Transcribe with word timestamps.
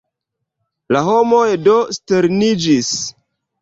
La 0.95 1.03
homoj 1.11 1.45
do 1.69 1.79
sterniĝis. 2.01 2.95